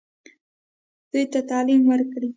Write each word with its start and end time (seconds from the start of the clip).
دوی 1.11 1.25
ته 1.31 1.39
تعلیم 1.49 1.81
ورکړئ 1.87 2.29